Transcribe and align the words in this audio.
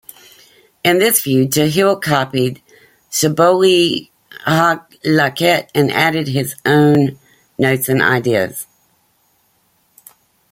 In 0.83 0.97
this 0.97 1.21
view, 1.21 1.47
Jehiel 1.47 1.99
copied 2.01 2.59
"Shibbolei 3.11 4.09
ha-Leket" 4.45 5.69
and 5.75 5.91
added 5.91 6.27
his 6.27 6.55
own 6.65 7.19
notes 7.59 7.87
and 7.87 8.01
ideas. 8.01 8.65